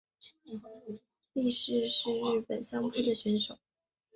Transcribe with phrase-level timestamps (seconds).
[1.33, 3.59] 力士是日本相扑的选手。